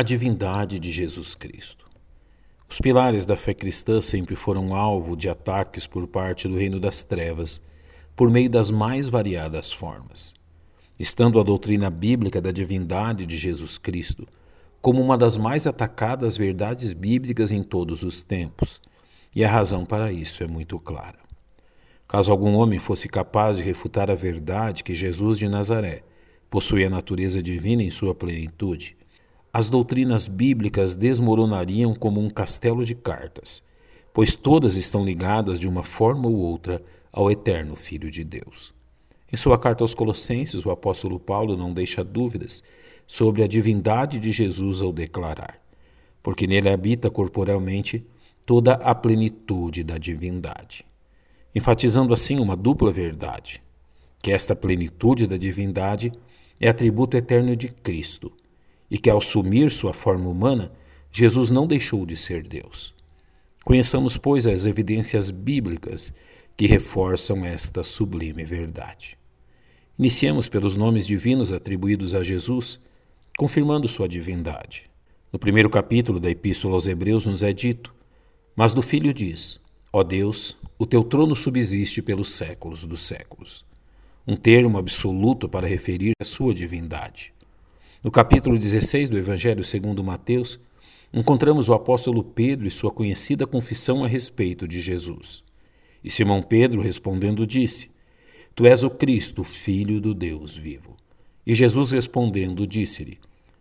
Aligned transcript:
a 0.00 0.02
divindade 0.02 0.78
de 0.78 0.90
Jesus 0.90 1.34
Cristo. 1.34 1.84
Os 2.66 2.78
pilares 2.78 3.26
da 3.26 3.36
fé 3.36 3.52
cristã 3.52 4.00
sempre 4.00 4.34
foram 4.34 4.74
alvo 4.74 5.14
de 5.14 5.28
ataques 5.28 5.86
por 5.86 6.06
parte 6.06 6.48
do 6.48 6.56
reino 6.56 6.80
das 6.80 7.02
trevas, 7.02 7.60
por 8.16 8.30
meio 8.30 8.48
das 8.48 8.70
mais 8.70 9.08
variadas 9.08 9.74
formas. 9.74 10.32
Estando 10.98 11.38
a 11.38 11.42
doutrina 11.42 11.90
bíblica 11.90 12.40
da 12.40 12.50
divindade 12.50 13.26
de 13.26 13.36
Jesus 13.36 13.76
Cristo 13.76 14.26
como 14.80 15.02
uma 15.02 15.18
das 15.18 15.36
mais 15.36 15.66
atacadas 15.66 16.34
verdades 16.34 16.94
bíblicas 16.94 17.50
em 17.50 17.62
todos 17.62 18.02
os 18.02 18.22
tempos, 18.22 18.80
e 19.36 19.44
a 19.44 19.50
razão 19.50 19.84
para 19.84 20.10
isso 20.10 20.42
é 20.42 20.46
muito 20.46 20.78
clara. 20.78 21.18
Caso 22.08 22.32
algum 22.32 22.54
homem 22.54 22.78
fosse 22.78 23.06
capaz 23.06 23.58
de 23.58 23.62
refutar 23.62 24.10
a 24.10 24.14
verdade 24.14 24.82
que 24.82 24.94
Jesus 24.94 25.36
de 25.36 25.46
Nazaré 25.46 26.04
possui 26.48 26.86
a 26.86 26.88
natureza 26.88 27.42
divina 27.42 27.82
em 27.82 27.90
sua 27.90 28.14
plenitude, 28.14 28.96
as 29.52 29.68
doutrinas 29.68 30.28
bíblicas 30.28 30.94
desmoronariam 30.94 31.92
como 31.94 32.20
um 32.20 32.30
castelo 32.30 32.84
de 32.84 32.94
cartas, 32.94 33.62
pois 34.12 34.36
todas 34.36 34.76
estão 34.76 35.04
ligadas 35.04 35.58
de 35.58 35.68
uma 35.68 35.82
forma 35.82 36.28
ou 36.28 36.36
outra 36.36 36.82
ao 37.12 37.30
eterno 37.30 37.74
Filho 37.74 38.10
de 38.10 38.22
Deus. 38.22 38.72
Em 39.32 39.36
sua 39.36 39.58
carta 39.58 39.82
aos 39.82 39.94
Colossenses, 39.94 40.64
o 40.64 40.70
apóstolo 40.70 41.18
Paulo 41.18 41.56
não 41.56 41.72
deixa 41.72 42.04
dúvidas 42.04 42.62
sobre 43.06 43.42
a 43.42 43.48
divindade 43.48 44.20
de 44.20 44.30
Jesus 44.30 44.80
ao 44.80 44.92
declarar, 44.92 45.60
porque 46.22 46.46
nele 46.46 46.68
habita 46.68 47.10
corporalmente 47.10 48.06
toda 48.46 48.74
a 48.74 48.94
plenitude 48.94 49.82
da 49.82 49.98
divindade, 49.98 50.84
enfatizando 51.54 52.12
assim 52.12 52.38
uma 52.38 52.56
dupla 52.56 52.92
verdade, 52.92 53.60
que 54.22 54.32
esta 54.32 54.54
plenitude 54.54 55.26
da 55.26 55.36
divindade 55.36 56.12
é 56.60 56.68
atributo 56.68 57.16
eterno 57.16 57.56
de 57.56 57.68
Cristo 57.68 58.32
e 58.90 58.98
que, 58.98 59.08
ao 59.08 59.18
assumir 59.18 59.70
sua 59.70 59.94
forma 59.94 60.28
humana, 60.28 60.72
Jesus 61.12 61.50
não 61.50 61.66
deixou 61.66 62.04
de 62.04 62.16
ser 62.16 62.42
Deus. 62.42 62.94
Conheçamos, 63.64 64.16
pois, 64.16 64.46
as 64.46 64.64
evidências 64.64 65.30
bíblicas 65.30 66.12
que 66.56 66.66
reforçam 66.66 67.44
esta 67.44 67.82
sublime 67.82 68.44
verdade. 68.44 69.18
Iniciemos 69.98 70.48
pelos 70.48 70.76
nomes 70.76 71.06
divinos 71.06 71.52
atribuídos 71.52 72.14
a 72.14 72.22
Jesus, 72.22 72.80
confirmando 73.36 73.86
sua 73.86 74.08
divindade. 74.08 74.90
No 75.32 75.38
primeiro 75.38 75.70
capítulo 75.70 76.18
da 76.18 76.30
Epístola 76.30 76.74
aos 76.74 76.86
Hebreus 76.86 77.26
nos 77.26 77.42
é 77.42 77.52
dito: 77.52 77.94
Mas 78.56 78.72
do 78.72 78.82
Filho 78.82 79.12
diz: 79.12 79.60
Ó 79.92 80.02
Deus, 80.02 80.56
o 80.78 80.86
teu 80.86 81.04
trono 81.04 81.36
subsiste 81.36 82.00
pelos 82.00 82.30
séculos 82.30 82.86
dos 82.86 83.02
séculos. 83.02 83.64
Um 84.26 84.36
termo 84.36 84.78
absoluto 84.78 85.48
para 85.48 85.66
referir 85.66 86.12
a 86.20 86.24
sua 86.24 86.54
divindade. 86.54 87.32
No 88.02 88.10
capítulo 88.10 88.58
16 88.58 89.10
do 89.10 89.18
Evangelho 89.18 89.62
segundo 89.62 90.02
Mateus, 90.02 90.58
encontramos 91.12 91.68
o 91.68 91.74
apóstolo 91.74 92.24
Pedro 92.24 92.66
e 92.66 92.70
sua 92.70 92.90
conhecida 92.90 93.46
confissão 93.46 94.02
a 94.02 94.08
respeito 94.08 94.66
de 94.66 94.80
Jesus. 94.80 95.44
E 96.02 96.10
Simão 96.10 96.40
Pedro, 96.40 96.80
respondendo, 96.80 97.46
disse: 97.46 97.90
Tu 98.54 98.64
és 98.64 98.82
o 98.82 98.88
Cristo, 98.88 99.44
filho 99.44 100.00
do 100.00 100.14
Deus 100.14 100.56
vivo. 100.56 100.96
E 101.46 101.54
Jesus 101.54 101.90
respondendo, 101.90 102.66
disse-lhe: 102.66 103.18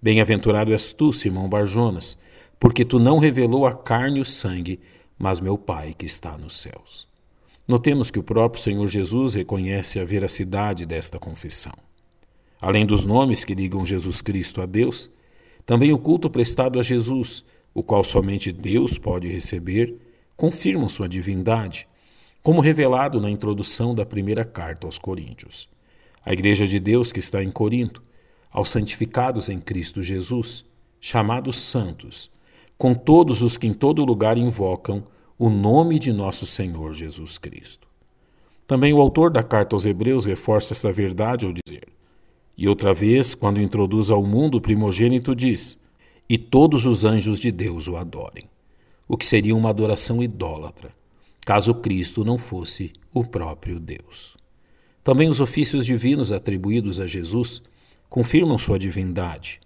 Bem-aventurado 0.00 0.72
és 0.72 0.94
tu, 0.94 1.12
Simão 1.12 1.46
Barjonas, 1.46 2.16
porque 2.58 2.86
tu 2.86 2.98
não 2.98 3.18
revelou 3.18 3.66
a 3.66 3.74
carne 3.74 4.16
e 4.16 4.22
o 4.22 4.24
sangue, 4.24 4.80
mas 5.18 5.40
meu 5.40 5.58
Pai 5.58 5.92
que 5.92 6.06
está 6.06 6.38
nos 6.38 6.56
céus. 6.56 7.06
Notemos 7.68 8.10
que 8.10 8.18
o 8.18 8.24
próprio 8.24 8.62
Senhor 8.62 8.88
Jesus 8.88 9.34
reconhece 9.34 10.00
a 10.00 10.06
veracidade 10.06 10.86
desta 10.86 11.18
confissão. 11.18 11.74
Além 12.62 12.86
dos 12.86 13.04
nomes 13.04 13.42
que 13.42 13.56
ligam 13.56 13.84
Jesus 13.84 14.22
Cristo 14.22 14.62
a 14.62 14.66
Deus, 14.66 15.10
também 15.66 15.92
o 15.92 15.98
culto 15.98 16.30
prestado 16.30 16.78
a 16.78 16.82
Jesus, 16.82 17.44
o 17.74 17.82
qual 17.82 18.04
somente 18.04 18.52
Deus 18.52 18.96
pode 18.96 19.26
receber, 19.26 19.96
confirmam 20.36 20.88
sua 20.88 21.08
divindade, 21.08 21.88
como 22.40 22.60
revelado 22.60 23.20
na 23.20 23.28
introdução 23.28 23.92
da 23.92 24.06
primeira 24.06 24.44
carta 24.44 24.86
aos 24.86 24.96
Coríntios. 24.96 25.68
A 26.24 26.32
Igreja 26.32 26.64
de 26.64 26.78
Deus 26.78 27.10
que 27.10 27.18
está 27.18 27.42
em 27.42 27.50
Corinto, 27.50 28.00
aos 28.48 28.70
santificados 28.70 29.48
em 29.48 29.58
Cristo 29.58 30.00
Jesus, 30.00 30.64
chamados 31.00 31.58
santos, 31.58 32.30
com 32.78 32.94
todos 32.94 33.42
os 33.42 33.56
que 33.56 33.66
em 33.66 33.74
todo 33.74 34.04
lugar 34.04 34.38
invocam 34.38 35.04
o 35.36 35.50
nome 35.50 35.98
de 35.98 36.12
nosso 36.12 36.46
Senhor 36.46 36.94
Jesus 36.94 37.38
Cristo. 37.38 37.88
Também 38.68 38.92
o 38.92 39.00
autor 39.00 39.32
da 39.32 39.42
carta 39.42 39.74
aos 39.74 39.84
Hebreus 39.84 40.24
reforça 40.24 40.74
essa 40.74 40.92
verdade 40.92 41.44
ao 41.44 41.52
dizer: 41.52 41.91
e 42.56 42.68
outra 42.68 42.92
vez, 42.92 43.34
quando 43.34 43.60
introduz 43.60 44.10
ao 44.10 44.22
mundo 44.22 44.56
o 44.58 44.60
primogênito, 44.60 45.34
diz: 45.34 45.78
E 46.28 46.36
todos 46.36 46.86
os 46.86 47.04
anjos 47.04 47.40
de 47.40 47.50
Deus 47.50 47.88
o 47.88 47.96
adorem. 47.96 48.48
O 49.08 49.16
que 49.16 49.26
seria 49.26 49.56
uma 49.56 49.70
adoração 49.70 50.22
idólatra, 50.22 50.90
caso 51.44 51.74
Cristo 51.74 52.24
não 52.24 52.38
fosse 52.38 52.92
o 53.12 53.24
próprio 53.24 53.80
Deus. 53.80 54.36
Também 55.02 55.28
os 55.28 55.40
ofícios 55.40 55.84
divinos 55.84 56.30
atribuídos 56.30 57.00
a 57.00 57.06
Jesus 57.06 57.62
confirmam 58.08 58.58
sua 58.58 58.78
divindade, 58.78 59.60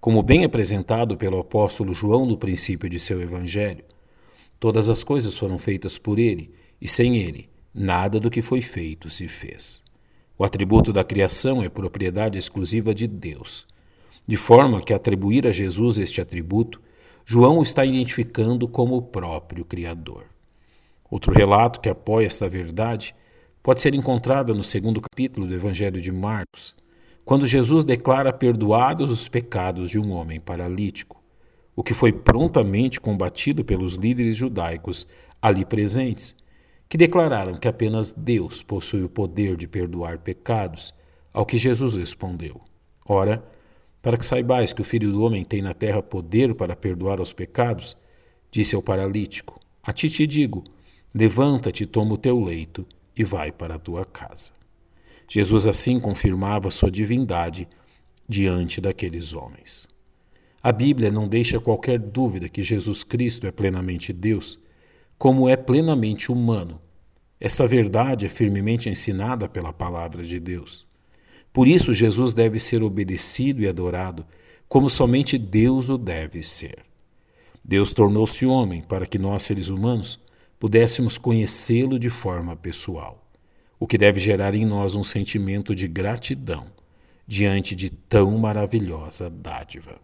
como 0.00 0.22
bem 0.22 0.44
apresentado 0.44 1.16
pelo 1.16 1.38
apóstolo 1.38 1.92
João 1.92 2.26
no 2.26 2.36
princípio 2.36 2.88
de 2.88 2.98
seu 2.98 3.20
evangelho. 3.20 3.84
Todas 4.58 4.88
as 4.88 5.04
coisas 5.04 5.38
foram 5.38 5.58
feitas 5.58 5.98
por 5.98 6.18
ele, 6.18 6.50
e 6.80 6.88
sem 6.88 7.18
ele, 7.18 7.48
nada 7.72 8.18
do 8.18 8.30
que 8.30 8.42
foi 8.42 8.62
feito 8.62 9.08
se 9.10 9.28
fez. 9.28 9.82
O 10.40 10.44
atributo 10.44 10.90
da 10.90 11.04
criação 11.04 11.62
é 11.62 11.68
propriedade 11.68 12.38
exclusiva 12.38 12.94
de 12.94 13.06
Deus, 13.06 13.66
de 14.26 14.38
forma 14.38 14.80
que 14.80 14.94
atribuir 14.94 15.46
a 15.46 15.52
Jesus 15.52 15.98
este 15.98 16.18
atributo, 16.18 16.80
João 17.26 17.58
o 17.58 17.62
está 17.62 17.84
identificando 17.84 18.66
como 18.66 18.96
o 18.96 19.02
próprio 19.02 19.66
Criador. 19.66 20.24
Outro 21.10 21.30
relato 21.30 21.78
que 21.78 21.90
apoia 21.90 22.24
esta 22.24 22.48
verdade 22.48 23.14
pode 23.62 23.82
ser 23.82 23.94
encontrado 23.94 24.54
no 24.54 24.64
segundo 24.64 25.02
capítulo 25.02 25.46
do 25.46 25.54
Evangelho 25.54 26.00
de 26.00 26.10
Marcos, 26.10 26.74
quando 27.22 27.46
Jesus 27.46 27.84
declara 27.84 28.32
perdoados 28.32 29.10
os 29.10 29.28
pecados 29.28 29.90
de 29.90 29.98
um 29.98 30.10
homem 30.10 30.40
paralítico, 30.40 31.22
o 31.76 31.82
que 31.82 31.92
foi 31.92 32.14
prontamente 32.14 32.98
combatido 32.98 33.62
pelos 33.62 33.96
líderes 33.96 34.38
judaicos 34.38 35.06
ali 35.42 35.66
presentes 35.66 36.34
que 36.90 36.98
declararam 36.98 37.54
que 37.54 37.68
apenas 37.68 38.12
Deus 38.12 38.64
possui 38.64 39.04
o 39.04 39.08
poder 39.08 39.56
de 39.56 39.68
perdoar 39.68 40.18
pecados, 40.18 40.92
ao 41.32 41.46
que 41.46 41.56
Jesus 41.56 41.94
respondeu: 41.94 42.60
Ora, 43.06 43.44
para 44.02 44.16
que 44.16 44.26
saibais 44.26 44.72
que 44.72 44.80
o 44.80 44.84
Filho 44.84 45.12
do 45.12 45.22
Homem 45.22 45.44
tem 45.44 45.62
na 45.62 45.72
terra 45.72 46.02
poder 46.02 46.52
para 46.52 46.74
perdoar 46.74 47.20
os 47.20 47.32
pecados, 47.32 47.96
disse 48.50 48.74
ao 48.74 48.82
paralítico: 48.82 49.60
A 49.80 49.92
ti 49.92 50.10
te 50.10 50.26
digo, 50.26 50.64
levanta-te, 51.14 51.86
toma 51.86 52.14
o 52.14 52.18
teu 52.18 52.42
leito 52.42 52.84
e 53.16 53.22
vai 53.22 53.52
para 53.52 53.76
a 53.76 53.78
tua 53.78 54.04
casa. 54.04 54.50
Jesus 55.28 55.68
assim 55.68 56.00
confirmava 56.00 56.72
sua 56.72 56.90
divindade 56.90 57.68
diante 58.28 58.80
daqueles 58.80 59.32
homens. 59.32 59.88
A 60.60 60.72
Bíblia 60.72 61.12
não 61.12 61.28
deixa 61.28 61.60
qualquer 61.60 62.00
dúvida 62.00 62.48
que 62.48 62.64
Jesus 62.64 63.04
Cristo 63.04 63.46
é 63.46 63.52
plenamente 63.52 64.12
Deus 64.12 64.58
como 65.20 65.50
é 65.50 65.54
plenamente 65.54 66.32
humano. 66.32 66.80
Esta 67.38 67.66
verdade 67.66 68.24
é 68.24 68.28
firmemente 68.30 68.88
ensinada 68.88 69.46
pela 69.46 69.70
palavra 69.70 70.24
de 70.24 70.40
Deus. 70.40 70.86
Por 71.52 71.68
isso, 71.68 71.92
Jesus 71.92 72.32
deve 72.32 72.58
ser 72.58 72.82
obedecido 72.82 73.60
e 73.60 73.68
adorado 73.68 74.24
como 74.66 74.88
somente 74.88 75.36
Deus 75.36 75.90
o 75.90 75.98
deve 75.98 76.42
ser. 76.42 76.78
Deus 77.62 77.92
tornou-se 77.92 78.46
homem 78.46 78.80
para 78.80 79.04
que 79.04 79.18
nós, 79.18 79.42
seres 79.42 79.68
humanos, 79.68 80.18
pudéssemos 80.58 81.18
conhecê-lo 81.18 81.98
de 81.98 82.08
forma 82.08 82.56
pessoal, 82.56 83.22
o 83.78 83.86
que 83.86 83.98
deve 83.98 84.18
gerar 84.18 84.54
em 84.54 84.64
nós 84.64 84.94
um 84.94 85.04
sentimento 85.04 85.74
de 85.74 85.86
gratidão 85.86 86.64
diante 87.26 87.76
de 87.76 87.90
tão 87.90 88.38
maravilhosa 88.38 89.28
dádiva. 89.28 90.00